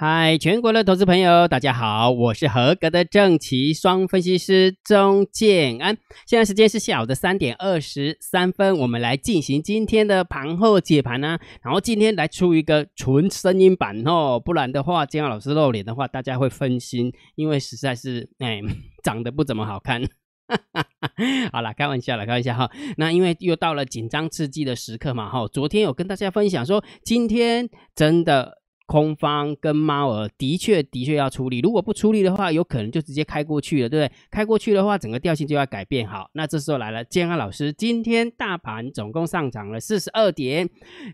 [0.00, 5.98] 嗨，全国的投资朋友，大家好，我是合格的正奇双分析师钟建安。
[6.24, 11.36] 现在时间是下午的三点二十三分，我们来进行今天的盘后解盘呢。
[11.64, 18.60] 然后今天来出一个纯声音版哦，不然的话，建安老师露脸的话，大家会分心，因为实在是哎
[19.02, 20.00] 长得不怎么好看。
[21.50, 22.70] 好了，开玩笑了，开玩笑哈。
[22.98, 25.48] 那因为又到了紧张刺激的时刻嘛哈。
[25.48, 28.58] 昨天有跟大家分享说，今天真的。
[28.88, 34.16] 空方跟猫儿的确的确要处理，如果不处理的话，有可能就直接开过去了，对不对？
[34.30, 36.30] 开过去的话，整个调性就要改变好。
[36.32, 40.66] 那这时候来了，建安老师，今天大盘总共上涨了四十二点，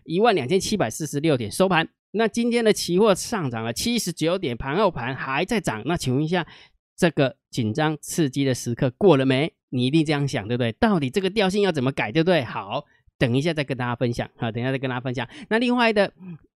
[0.05, 1.85] 一万两千七百四十六点收盘。
[2.11, 5.83] 那今天的期货上涨了七十九点，盘后盘还在涨。
[5.83, 6.47] 那请问一下，
[6.95, 9.51] 这个紧张刺激的时刻过了没？
[9.71, 10.71] 你一定这样想，对不对？
[10.71, 12.41] 到底这个调性要怎么改，对不对？
[12.45, 12.85] 好，
[13.17, 14.29] 等一下再跟大家分享。
[14.37, 15.27] 好，等一下再跟大家分享。
[15.49, 16.13] 那另外的。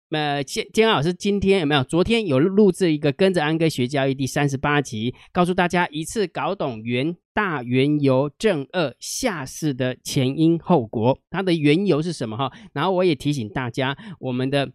[0.10, 1.84] 那，建建安老师今天有没有？
[1.84, 12.52] 昨天有录制一个跟着安哥学交易第三十八集，告诉大家一次搞懂原大原油正二下市的前因后果，它的缘由是什么哈？
[12.74, 14.72] 然后我也提醒大家，我们的。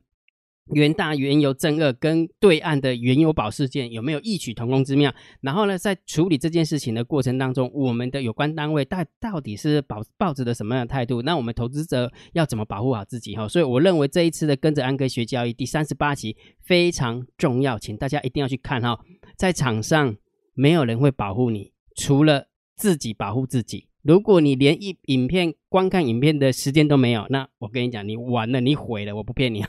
[0.73, 5.15] 元大原油正二跟对岸的原油宝事件有没有异曲同工之妙？
[5.43, 11.21] 然后呢，在处理这件事情的过程当中，我们的有关单位到到底是保抱着的什么样的态度？
[11.21, 13.37] 那我们投资者要怎么保护好自己？
[13.37, 18.99] 哈，所以我认为这一次的跟着安哥学交易第三十八集非常重要，请大家一定要去看哈。
[19.37, 20.17] 在场上
[20.55, 23.89] 没有人会保护你，除了自己保护自己。
[24.03, 29.65] 如果你连一影片观看影片的时间都没有，那我跟你讲，你完了，你毁了，我不骗你。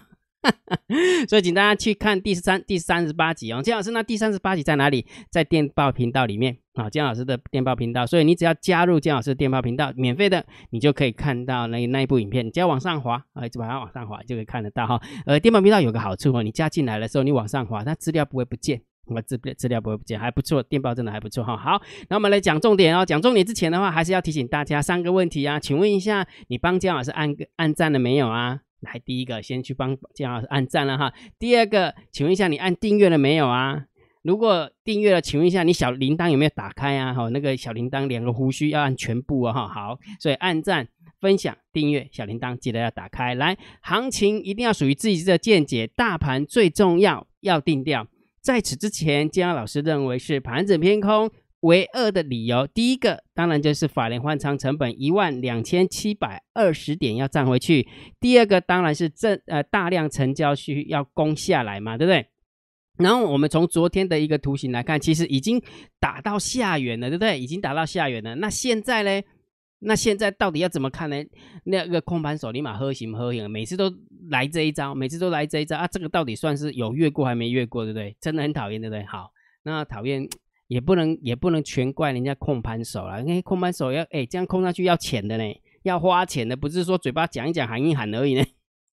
[1.28, 3.62] 所以，请大家去看第三第三十八集哦。
[3.62, 5.06] 姜老师，那第三十八集在哪里？
[5.30, 8.06] 在电报频道里面啊，姜老师的电报频道。
[8.06, 12.46] 所以，你只要加入姜老师的电报频道，免费的，你就可以看到那那一部影片。
[12.46, 15.02] 你只要往上滑啊，一直把它往上滑，就可以看得到哈。
[15.26, 20.62] 呃，电报频道有个好处哦，你加进来的时候，你往上滑，它资料不会不见，我资资料不会不见，还不错。
[20.62, 21.58] 电报真的还不错哈。
[21.58, 23.06] 好，那我们来讲重点哦。
[23.06, 25.60] 讲重点之前的话，还是要提醒大家三个问题啊。
[25.60, 28.62] 请问一下，你帮姜老师按个按赞了没有啊？
[28.86, 31.14] 来，第一个先去帮姜老师按赞了哈。
[31.38, 33.84] 第二个，请问一下你按订阅了没有啊？
[34.22, 37.14] 如果订阅了，请问一下你小铃铛有没有打开啊？
[37.14, 39.68] 哈，那个小铃铛两个胡须要按全部啊哈。
[39.68, 40.88] 好，所以按赞、
[41.20, 43.36] 分享、订阅小铃铛记得要打开。
[43.36, 48.08] 来，行情一定要属于自己的见解，大盘最重要要定调。
[48.42, 51.30] 在此之前，姜老师认为是盘整偏空。
[51.62, 57.88] 为二的理由，第一个当然就是法联换仓成本一万两千七百二十点要涨回去，
[58.20, 62.28] 第二个当然是这呃大量成交需要攻下来嘛，对不对？
[62.98, 65.62] 然后我们从昨天的一个图形来看，其实已经
[66.00, 67.40] 打到下缘了，对不对？
[67.40, 68.36] 已经打到下缘了。
[68.36, 69.28] 那现在呢？
[69.80, 71.18] 那现在到底要怎么看呢？
[71.66, 73.92] 那个空盘手立马喝行喝行，每次都
[74.30, 75.88] 来这一招，每次都来这一招啊！
[75.88, 78.16] 这个到底算是有越过还没越过，对不对？
[78.22, 79.04] 真的很讨厌，对不对？
[79.06, 79.32] 好，
[79.64, 80.28] 那讨厌。
[80.68, 85.44] 也不能也不能全怪人家控盘手了，因为控盘手要哎这样控上去要钱的呢，
[85.84, 88.44] 要花钱的，不是说嘴巴讲一讲喊一喊而已呢，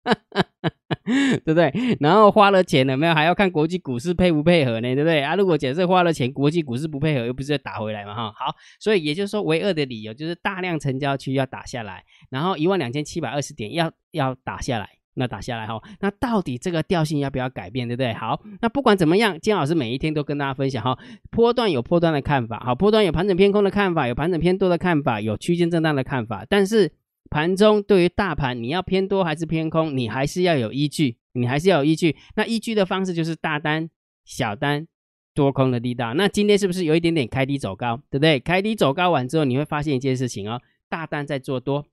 [1.45, 1.71] 对不对？
[1.99, 5.21] 然后花了钱了没有，还要看国际股市配不配合呢，对不对？
[5.21, 8.31] 啊，如果假设花了钱，国际股市不配合，又不是打回来嘛哈。
[8.31, 14.98] 好，所以也就是说，唯二的理由就是大量成交区要打下来，然后一万两千七百二十点要要打下来。
[15.19, 18.13] 那打下来哈，那到底这个调性要不要改变，对不对？
[18.13, 20.97] 好，那不管怎么样，金老师每一天都跟大家分享哈，
[21.29, 26.45] 波段有波段的看法，好，波段有盘整偏空的看法，有盘整偏多的看法，有区间震荡的看法。
[26.49, 26.91] 但是
[27.29, 32.15] 盘中对于大盘，你要偏多还是偏空，你还是要有依据，你还是要有依据。
[32.35, 33.89] 那依据的方式就是大单、
[34.23, 34.87] 小单、
[35.35, 36.13] 多空的力道。
[36.13, 38.39] 那今天是不是有一点点开低走高，对不对？
[38.39, 41.85] 开低走高完之后，你会发现一件事情哦，大单在做多，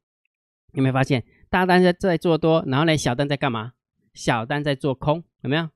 [0.72, 1.22] 有没有发现？
[1.50, 3.72] 大单在在做多，然后呢，小单在干嘛？
[4.14, 5.68] 小单在做空，有没有？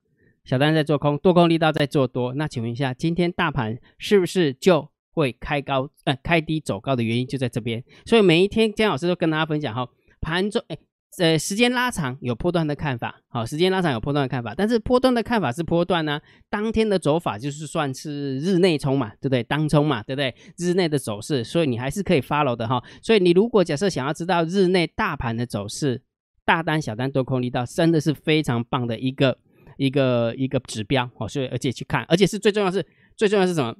[0.44, 2.34] 小单在做空，多空力道在做多。
[2.34, 5.88] 那请问一下，今天大盘是不是就会开高？
[6.04, 7.84] 呃，开低走高的原因就在这边。
[8.05, 9.88] 所以每一天姜老师都跟大家分享哈，
[10.20, 10.78] 盘中哎。
[11.19, 19.43] 呃，时间拉长有波段的看法，好，时间拉长有波段的看法，但是波段的看法是波段呢，当天的走法就是算是日内冲嘛，对不对？
[19.43, 20.35] 当冲嘛，对不对？
[20.57, 22.83] 日内的走势，所以你还是可以 follow 的哈。
[23.03, 26.01] 所以你如果假设想要知道日内大盘的走势，
[26.45, 29.37] 大单、小单、多空力道，真的是非常棒的一个
[29.77, 31.29] 一个一个指标哦。
[31.29, 32.87] 所以而且去看，而且是最重要是
[33.17, 33.77] 最重要是什么？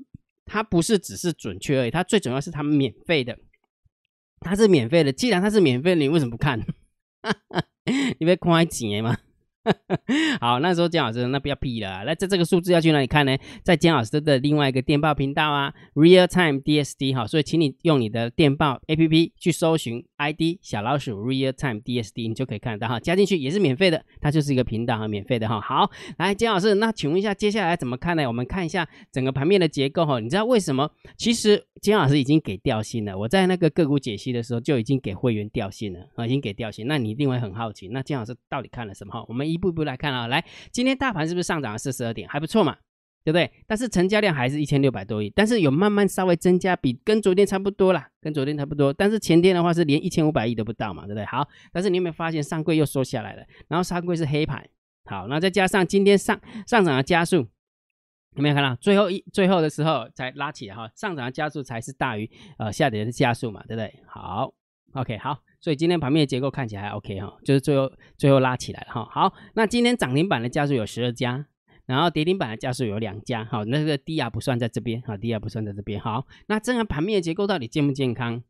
[0.47, 3.39] 它不是只是准确而已，它最重要是它免费的，
[4.41, 5.13] 它是免费的。
[5.13, 6.61] 既然它是免费，你为什么不看？
[8.19, 9.17] 你被看钱吗？
[10.41, 12.03] 好，那时候姜老师那不要屁了。
[12.07, 13.37] 那在这个数字要去哪里看呢？
[13.63, 17.27] 在姜老师的另外一个电报频道啊，Real Time DSD 哈。
[17.27, 25.61] 所以请你用你的电报 APP 去搜寻 ID 小老鼠 Real Time DSD，你就可以看得到哈，加进去也是免费的，它就是一个频道哈，免费的哈。
[25.61, 28.27] 好，来金老师，那请问一下，接下来怎么看呢？
[28.27, 30.91] 我们看一下整个盘面的结构哈，你知道为什么？
[31.17, 36.87] 其实金老师已经给调性了，我在那个个股解析的时候就已经给会员调性了啊，已经给调性。
[36.87, 39.25] 那你一定会很好奇，那金老师到底看了什么哈？
[39.29, 42.77] 我们一步一步来看啊，来，今天大盘是不是上涨了四十二点，还不错嘛？
[43.23, 43.51] 对不对？
[43.67, 48.93] 但是成交量还是一千六百多亿，但是有慢慢稍微增加，比跟昨天差不多啦，跟昨天差不多。
[48.93, 51.25] 但是前天的话是连一千五百亿都不到嘛，对不对？
[51.27, 53.45] 好，但是你有没有发现上柜又缩下来了？
[53.69, 54.67] 然后上柜是黑盘，
[55.05, 57.47] 好，那再加上今天上上涨的加速，
[58.37, 58.75] 有没有看到？
[58.77, 63.95] 最后一最后的时候才拉起来哈，上涨的加速才是大于呃下跌的加速嘛，对不对？
[64.07, 64.51] 好
[64.95, 69.07] ，OK，好，所以今天盘面的结构看起来还 OK 哈，就是最后最后拉起来了哈。
[69.13, 71.47] 好，那今天涨停板的加速有十二家。
[71.91, 78.41] 然后跌停板的家数有两家，好，那个低压不算在这边，好，低压不算在这边，好，那这样盘面的结构到底健不健康，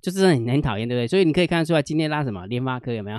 [0.00, 1.06] 就是很很讨厌，对不对？
[1.06, 2.46] 所以你可以看得出来，今天拉什么？
[2.46, 3.18] 联发科有没有？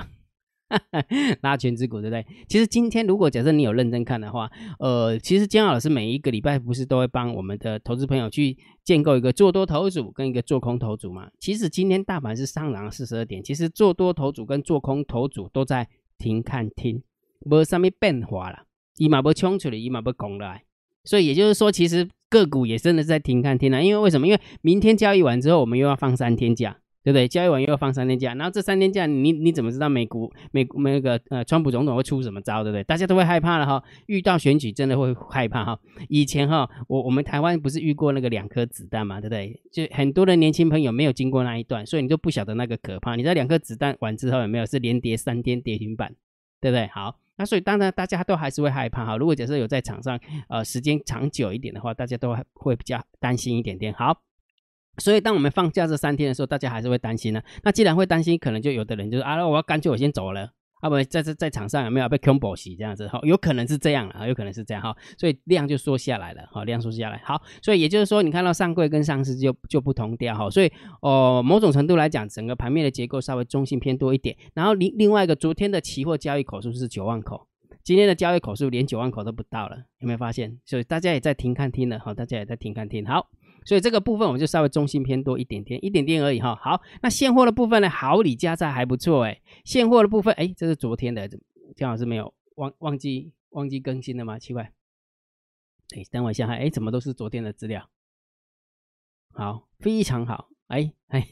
[1.41, 2.25] 拉全指股，对不对？
[2.47, 11.29] 其实今天如果假设你有认真看的话，呃，其实姜老师每一个礼拜不是都会帮我们的投资朋友去建构一个做多头组跟一个做空头组嘛？
[11.39, 15.87] 其实今天大盘是上涨四十二点，其实做多头组跟做空头组都在
[16.19, 17.01] 停看听，
[17.39, 18.65] 没什么变化了。
[18.97, 20.63] 一马不冲出来，一马不拱来，
[21.03, 23.81] 所以也就是说，其实个股也真的是在停看天了。
[23.81, 24.27] 因为为什么？
[24.27, 27.27] 因为明天交易完之后，我们又要放三天假，对不对？
[27.27, 32.83] 交易完又要放三天假，然后这三天假，你你怎么知道美股美那个呃，川普总统会出什么招，对不对？
[32.83, 33.81] 大家都会害怕了哈。
[34.07, 35.79] 遇到选举真的会害怕哈。
[36.09, 39.59] 以前哈，我我们台湾不是遇过那个两颗子弹嘛，对不对？
[39.71, 43.15] 就很多的年轻朋友没有经过那一段，所以你就不晓得那个可怕。
[43.15, 46.13] 你知道两颗子弹完之后有没有是连跌三天跌停板，
[46.59, 46.87] 对不对？
[46.87, 47.17] 好。
[47.39, 49.15] 那所以当然大家都还是会害怕哈。
[49.15, 50.19] 如果假设有在场上
[50.49, 53.93] 呃时间长久一点的话，大家都会比较担心一点点。
[53.93, 54.21] 好，
[54.97, 57.41] 所以当我们放假这三天的时候，大家还是会担心呢。
[57.63, 60.51] 那既然会担心，可能就有的人就是啊，我要干脆我先走了。
[60.79, 63.19] 啊不，在在在场上有没有被 combo 洗这样子哈？
[63.23, 67.21] 有可能是这样了啊，有可能是这样哈，所以量就缩下来了哈，量缩下来。
[67.25, 70.71] 好，所以也就是说，你看到上柜跟上市就就不同调哈，所以
[71.01, 74.35] 哦，某种程度来讲，整个盘面的结构稍微中性偏多一点。
[74.53, 77.47] 然后另另外一个，昨天的期货交易口数是九万口，
[77.83, 80.57] 今天的交易口数连九万口都不到了，有没有发现？
[80.65, 83.05] 所以大家也在停看听了哈，大家也在停看听。
[83.05, 83.29] 好。
[83.69, 86.55] 所以这个部分我们就稍微中性偏多一点点，一点点而已哈。
[86.55, 87.87] 好，那现货的部分呢？
[87.87, 89.41] 好礼加在还不错哎。
[89.63, 91.29] 现货的部分，哎，这是昨天的，
[91.75, 94.39] 姜老师没有忘忘记忘记更新了吗？
[94.39, 94.63] 奇怪。
[95.95, 96.55] 哎，等我一下哈。
[96.55, 97.87] 哎，怎么都是昨天的资料？
[99.33, 100.49] 好，非常好。
[100.65, 101.27] 哎哎，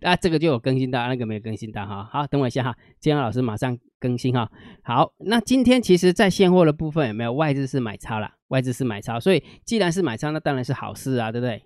[0.00, 2.02] 那 这个就有更新到，那个没有更新到哈。
[2.10, 2.76] 好，等我一下哈。
[2.98, 4.50] 姜老师马上更新哈。
[4.82, 8.34] 好，那今天其实在现货的部分有没有外资是买超了？
[8.48, 11.62] 外资是买超，所以既然是买超，那当然是好事啊，对不对？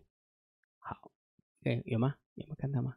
[1.64, 2.14] 好，哎，有吗？
[2.35, 2.94] 有没有看到吗？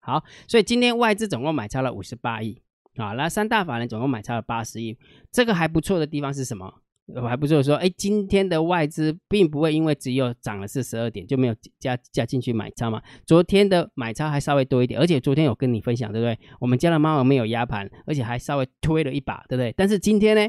[0.00, 2.60] 好，所以今天外资总共买超了五十八亿，
[2.96, 4.96] 啊，那三大法人总共买超了八十亿，
[5.30, 6.82] 这个还不错的地方是什么？
[7.26, 13.02] 还不错，说，哎，今天的外资并不会因为只有涨了四十二点就没有加加进去买超嘛？
[13.24, 16.38] 昨天的买超还稍微多一点，而且昨天有跟你分享，对不对？
[16.60, 19.72] 我们家的猫没有压盘，而且还稍微推了一把，对不对？
[19.76, 20.46] 但是今天呢？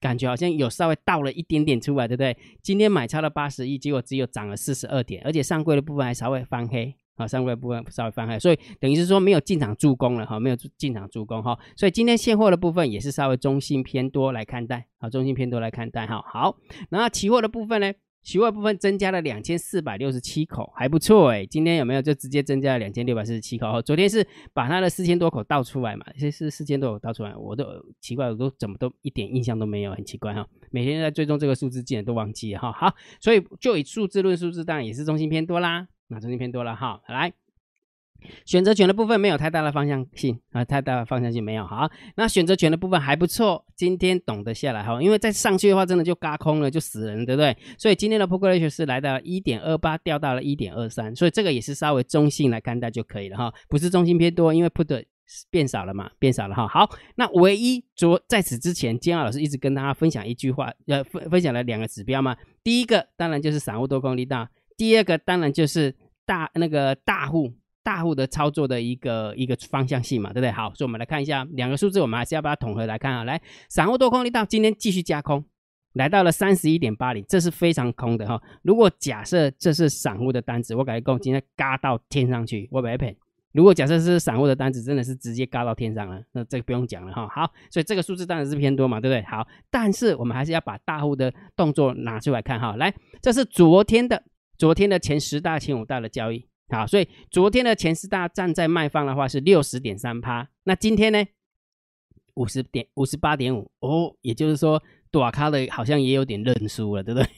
[0.00, 2.36] 感觉好像有稍微倒了一点点出来，对不对？
[2.60, 16.56] 今天买超了八十亿，结果只有涨了四十二点，而且上柜的部分还稍微翻黑啊，上柜部分稍微翻黑，所以等于是说没有进场助攻了哈，没有进场助攻哈，所以今天现货的部分也是稍微中性偏多来看待，好，中性偏多来看待哈，好，
[16.90, 17.92] 然后期货的部分呢？
[18.24, 21.44] 期货部分增加了两千四百六十七口，还不错哎。
[21.44, 23.82] 今天有没有就直接增加了两千六百四十七口？
[23.82, 26.06] 昨天是把它的四千多口倒出来嘛？
[26.16, 27.64] 这是四千多口倒出来，我都
[28.00, 30.46] 奇怪，我都怎么都一点印象都没有，很奇怪哈。
[30.70, 32.70] 每天在追踪这个数字，竟然都忘记了哈。
[32.70, 37.00] 好，所以就以数字论数字，当然也是中心偏多啦，那中心偏多了哈。
[37.08, 37.32] 来。
[38.44, 41.90] 选择权的部分没有太大的方向性啊，太大的方向性没有好。
[42.14, 47.56] 那选择权的部分还不错，今天懂得下来哈，因为再上去的话，真的就嘎空了，就死人，对不对？
[47.76, 55.04] 所以今天的 p o k ratio 是来到一点二八，掉到了一点二三，所以这个也是稍微中性来看待就可以了哈，不是中性偏多，因为 put
[55.50, 56.68] 变少了嘛，变少了哈。
[56.68, 65.92] 好，那唯一昨在此之前，金浩老师一直跟大家分享一句话，呃，分分享了两个指标嘛，第一个当然就是散户多空力大，第二个当然就是
[66.32, 67.52] 大那个大户。
[67.84, 70.52] 大户的操作的一个一个方向性嘛，对不对？
[70.52, 73.24] 好，所以我们来看一下两个数字，我们还是要把它统合来看啊。
[73.24, 75.44] 来，散户多空力道今天继续加空，
[75.94, 78.40] 来到了三十一点八零，这是非常空的哈。
[78.62, 83.18] 如果假设这是散户的单子，我感觉够今天嘎到天上去，我不赔。
[83.52, 87.26] 如果假设是散户的单子，真的是直接嘎到天上了，那这个不用讲了哈。
[87.34, 89.28] 好，所以这个数字当然是偏多嘛，对不对？
[89.28, 92.76] 好，但是我们还是要把大户的动作拿出来看哈。
[92.76, 94.22] 来，这是昨天的
[94.56, 96.46] 昨天的前十大、前五大的交易。
[96.68, 101.22] 好，所以昨天的前十大站在卖方的话是六十点三趴，那今天呢
[102.34, 107.28] 五十点五十八点五哦，也就是说短卡的好像也有点认输了，对不对？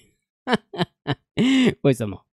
[1.83, 2.25] 为什么？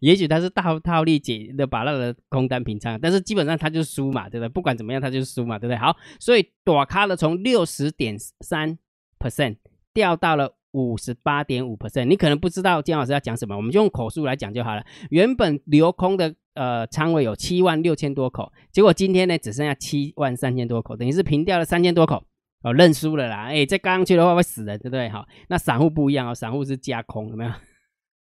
[0.00, 4.48] 也许他是大套利解的把那个空单平仓，但是基本上他就输嘛，对不对？
[4.50, 5.78] 不管怎么样，他就输嘛，对不对？
[5.78, 8.76] 好，所以短卡的从六十点三
[9.18, 9.56] percent
[9.94, 12.04] 掉到了五十八点五 percent。
[12.04, 14.84] 你可能不知道姜老师要讲什么，我们就用口述来讲就好了。
[15.10, 22.24] 原本留空的呃仓位有七万六千多口，结果今天呢只剩下七万三千多口，等于是平掉了三千多口
[22.62, 23.44] 哦，认输了啦。
[23.46, 25.08] 哎，再刚上去的话会死人，对不对？
[25.08, 27.50] 好，那散户不一样哦，散户是加空，有没有？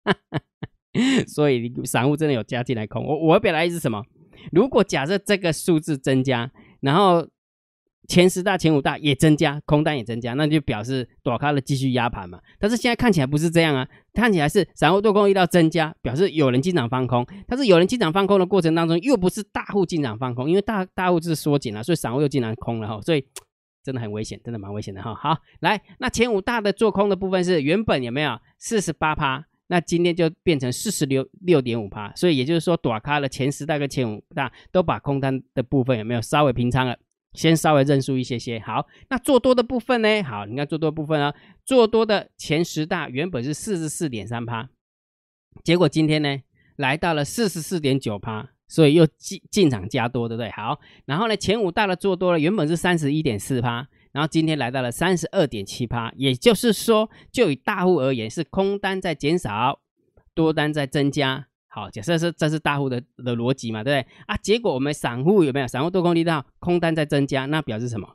[1.27, 4.03] 所以散户真的有加进来空，我我表达意思什么？
[4.51, 7.27] 如果假设这个数字增加，然后
[8.07, 12.39] 前十大、前五大也增加，空单也增加，那就表示躲开了继续压盘嘛。
[12.59, 17.25] 但是现在看起来不是这样啊，看起来是散户多空遇到增加，表示有人进场放空。
[17.47, 23.25] 但是有人进场放空的过程当中，又不是大户进场放空，因为大大户是缩紧了，所以散户又进场空了哈，所以
[23.83, 25.15] 真的很危险，真的蛮危险的哈。
[25.15, 29.45] 好，来，那前五大的做空的部分是原本有没有四十八趴？
[29.67, 36.95] 那今天就变成四十六六点五趴，所以也就是说，短咖的前十大跟前五大都把空单的部分有没有稍微平仓了？
[37.33, 38.59] 先稍微认输一些些。
[38.59, 40.23] 好，那做多的部分呢？
[40.23, 41.33] 好，你看做多部分啊，
[41.65, 44.69] 做多的前十大原本是四十四点三趴，
[45.63, 46.39] 结果今天呢
[46.75, 50.49] 来到了四十四点九趴，所以又进进场加多，对不对？
[50.51, 53.87] 好，然后呢前五大的做多了，原本是三十一点四趴。
[54.11, 59.79] 然后今天来到了三十二点七八，也就是说，就以大户而言，是空单在减少，
[60.35, 61.47] 多单在增加。
[61.75, 64.13] 好，假设是这是大户的的逻辑嘛，对不对？
[64.27, 68.07] 啊，结果我们散户有没有散户多空力道，空单在增加，那表示什么？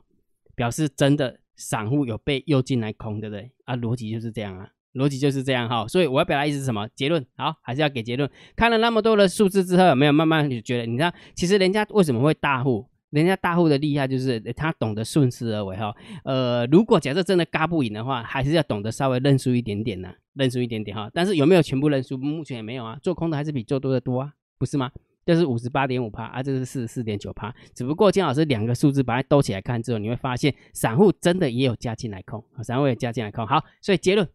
[0.55, 3.51] 表示真的散户有被诱进来空，对不对？
[3.65, 5.85] 啊，逻辑就是这样啊，逻辑就是这样哈。
[5.89, 6.87] 所以我要表达意思是什么？
[6.95, 8.31] 结论好，还是要给结论。
[8.55, 12.88] 看了那么多的数字之后，有没有慢慢就觉得，你知道，其实人家为什么会大户？
[13.11, 21.09] 人家大户的厉害就是他懂得顺势而为哈，呃，如果假设真的嘎不赢的话，还是要懂得稍微认输一点点呢，认输一点点哈。
[21.13, 22.17] 但是有没有全部认输？
[22.17, 24.91] 目前也没有啊，做空的还是比做多的多啊，不是吗？
[25.25, 33.45] 这是五十八点五趴啊，这是四十四点九趴，只不过金老师两个数字把它兜起来看之后，你会发现散户真的也有加进来空，散户也加进来空。
[33.47, 34.27] 好，所以结论，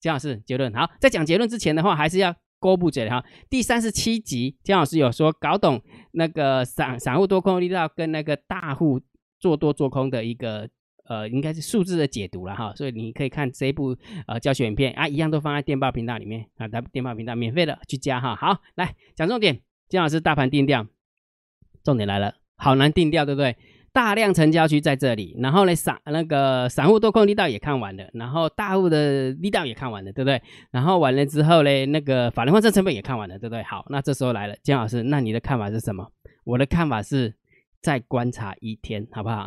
[0.00, 2.34] 金老师结论好，在讲结论之前的话，还是要。
[2.62, 9.00] 勾布嘴哈，第三十七集姜老师有说搞懂那个散散户多空力道跟那个大户
[9.40, 10.68] 做多做空的一个
[11.08, 13.96] 呃，应该是数字的解读了哈，所以你可以看这一部
[14.28, 18.36] 呃教学影片啊，一样都放在电报频道里面啊，电报频道免费的去加哈。
[18.36, 20.86] 好，来讲重点，姜老师大盘定调，
[21.82, 23.56] 重点来了，好难定调，对不对？
[23.92, 30.40] 大量成交区在这里，然后呢散那个散户多空力道也看完了，然后大户的力道也看完了，对不对？
[30.70, 33.62] 然后完了之后呢，那个法人换证成本也看完了，对不对？
[33.64, 36.10] 好，那这时候来了，姜老师，那你的看法是什么？
[36.44, 37.34] 我的看法是
[37.82, 39.46] 再观察一天，好不好？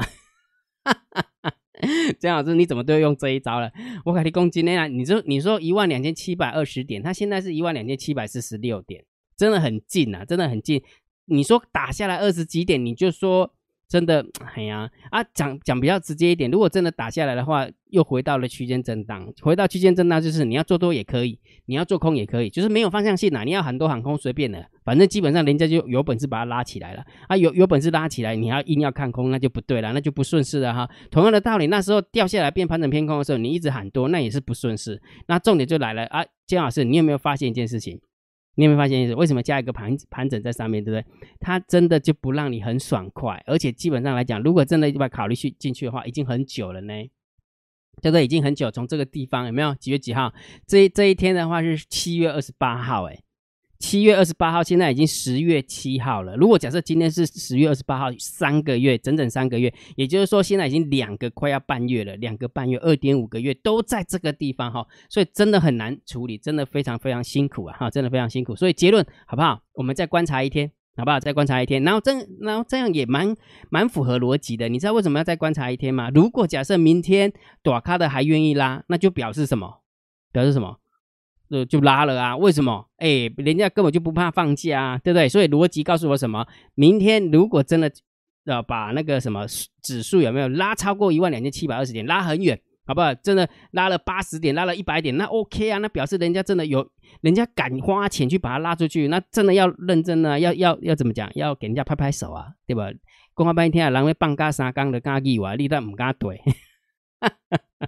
[2.20, 3.72] 姜老师，你怎么都要用这一招了？
[4.06, 9.04] 我感觉攻击那样，你说你说一万两千七百二十点，它现在是一万两千七百四十六点，
[9.36, 10.84] 真的很近啊，真的很近。
[11.26, 13.52] 你说打下来二十几点，你就说。
[13.88, 14.26] 真的，
[14.56, 30.90] 哎呀，啊，讲讲比较直接一点，如果真的打下来的话，又回到了区间震荡，回到区间震荡就是你要做多也可以，你要做空也可以，就是没有方向性呐，你要喊多喊空随便的，反正基本上人家就有本事把它拉起来了，啊，有有本事拉起来，你要硬要看空，那就不对了，那就不顺势了哈。
[31.12, 35.02] 同样的道理，那时候掉下来变盘整偏空的时候，你一直喊多，那也是不顺势。
[35.28, 38.02] 那重点就来了啊，姜老师，你有没有发现一件事情？
[38.56, 39.14] 你有没有发现意思？
[39.16, 41.14] 为什么加一个盘盘整在上面，对不对？
[41.40, 46.94] 它真的就不让你很爽快，而且基本上来讲，如果真的把考虑去进去的话，已经很久了呢，
[48.02, 48.24] 这个？
[48.24, 49.76] 已经很久，从这个地方有没有？
[49.76, 50.34] 几月几号？
[50.66, 53.25] 这这一天的话是七月二十八号，哎。
[53.78, 56.36] 七月二十八号，现在已经十月七号了。
[56.36, 68.56] 如果假设今天是十月二十八号，三个月，整整三个月，也就是说现在已经两个快要半月了，两个半月，二点五个月都在这个地方哈，所以真的很难处理，真的非常非常辛苦啊哈，真的非常辛苦。
[68.56, 69.62] 所以结论好不好？
[69.74, 71.20] 我们再观察一天，好不好？
[71.20, 73.36] 再观察一天，然后这然后这样也蛮
[73.70, 74.70] 蛮符合逻辑的。
[74.70, 76.10] 你知道为什么要再观察一天吗？
[76.14, 79.82] 如果假设明天短咖的还愿意拉，那就表示什么？
[80.32, 80.78] 表示什么？
[81.50, 82.36] 就就拉了啊？
[82.36, 82.88] 为什么？
[82.98, 85.30] 哎，人家根本就不怕放假啊，对不对？
[85.30, 86.46] 所以逻辑告诉我什么？
[86.74, 87.92] 明天如果真的
[88.46, 89.46] 要把那个什么
[89.82, 93.14] 指数有没有拉超过一万两千七百二十点，拉很远，好不好？
[93.16, 95.78] 真的拉了八十点，拉了一百点，那 OK 啊？
[95.80, 96.88] 那表示人家真的有，
[97.22, 101.30] 人家敢花钱去把它拉出去，那真的要认真啊，要要要怎么讲？
[101.36, 102.90] 要给人家拍拍手啊，对吧？
[103.34, 106.42] 公话半天啊，人为半嘎三缸的嘎几哇，你都唔敢对。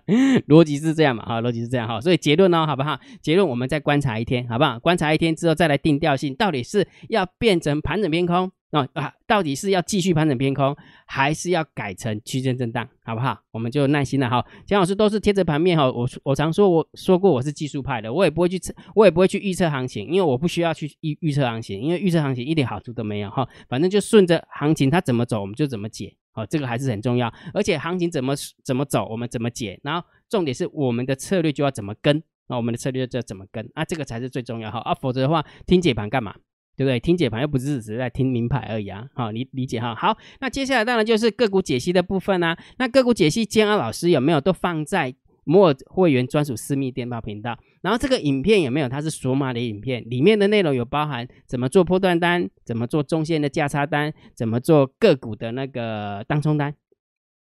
[0.47, 1.25] 逻辑是这样嘛？
[1.25, 2.99] 哈，逻辑是这样哈，所以结论呢，好不好？
[3.21, 4.79] 结论我们再观察一天，好不好？
[4.79, 9.13] 观察一天之后再来定调性，到底是要变成盘整偏空啊啊？
[9.25, 10.75] 到底是要继续盘整偏空，
[11.05, 13.39] 还是要改成区间震荡，好不好？
[13.51, 14.45] 我们就耐心的哈。
[14.65, 23.47] 姜老师都是贴着盘面哈，我我常说我说过我是技术派的，我也不会去测，我也不会去预测行情，因为我不需要去预预测行情，因为预测行情一点好处都没有哈。
[23.67, 26.15] 反正就顺着行情它怎么走，我们就怎么解。
[26.37, 36.35] 哦，这个还是很重要，而且行情怎么怎么走，我们怎么解，然后重点是我们的策略就要怎么跟，那我们的策略就要怎么跟，啊，这个才是最重要哈，啊，否则的话听解盘干嘛，
[36.75, 36.99] 对不对？
[36.99, 39.95] 听解盘又不是只是在听名牌而已啊，好，理理解哈。
[39.95, 45.15] 好，那接下来当然就是个股解析的部分啦，那个股解析建安老师有没有都放在？
[45.47, 48.89] 摩尔会员专属私密电报频道，然后这个影片有没有？
[48.89, 56.75] 它是索马的影片，里面的内容有包含怎么做破断单，怎么做中线的价差单，怎么做个股的那个当冲单。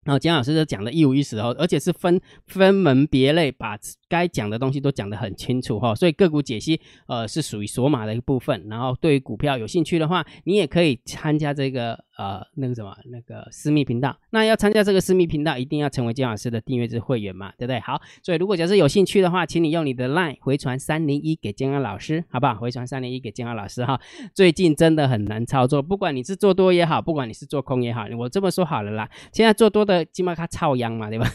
[0.05, 3.79] 然后姜老师都讲的一五一十哦，而且是分分门别类，把
[4.09, 5.95] 该讲的东西都讲得很清楚哈。
[5.95, 8.67] 所以个股解析呃是属于索马的一部分。
[8.69, 12.05] 然后对于股票有兴趣的话，你也可以参加这个。
[12.19, 17.81] 呃，那个什么，那个私密频道，那要参加这个私密频道，一定要成为姜老师的订阅制会员嘛，对不对？
[17.81, 22.55] 好，所以如果假设有兴趣的话，请你用你的 LINE 回传三零一给姜安老师，好不好？
[22.55, 23.99] 回传三零一给姜安老师哈。
[24.35, 31.27] 最近真的很难操作，不管你是做多也好，不管你是做空也好，我这么说好了啦，现在做多的起码它超阳嘛，对吧？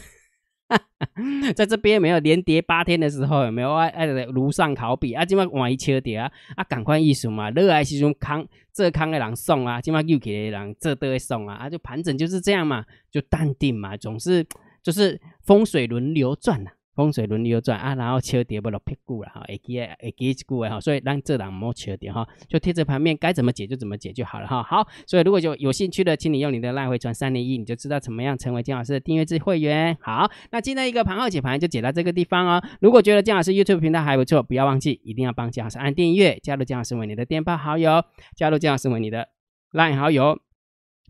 [1.56, 5.24] 在这边没有连跌八天的时候，有没有爱爱炉上烤比啊？
[5.24, 14.46] 今晚万一车跌啊，啊，赶快艺术嘛，热爱时阵康这康的人送啊，今晚又给的人这都会送啊，啊，就盘整就是这样嘛，就淡定嘛，总是
[14.82, 16.70] 就是风水轮流转呐。
[16.98, 24.60] 风水轮流转啊，然后切跌不落屁股了哈，会记会记一句哈，所以让这档莫切跌哈，就贴着盘面该怎么解就怎么解就好了哈。
[24.64, 29.96] 好，所以如果有有兴趣的，请你用你的赖回传三零一，你就知道怎么样成为姜老师的订阅制会员。
[30.00, 32.60] 好，那今天一个盘后解盘就解到这个地方哦。
[32.80, 38.02] 如果觉得姜老师 YouTube 频道还不错，不要忘记一定要帮姜老师按订阅，加入姜老师为你的电报好友，
[38.34, 39.28] 加入姜老师为你的
[39.70, 40.40] 赖好友。